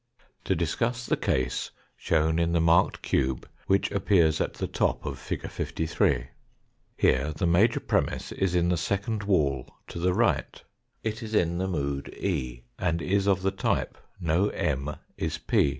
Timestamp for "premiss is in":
7.79-8.69